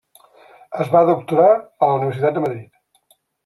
[0.85, 2.69] Es va doctorar a la Universitat de Madrid.